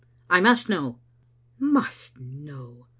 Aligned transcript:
"I 0.31 0.41
must 0.41 0.67
know." 0.67 0.97
"Must 1.59 2.19
know! 2.19 2.87